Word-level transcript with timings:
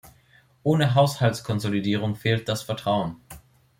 Ohne 0.63 0.95
Haushaltskonsolidierung 0.95 2.15
fehlt 2.15 2.49
das 2.49 2.63
Vertrauen. 2.63 3.17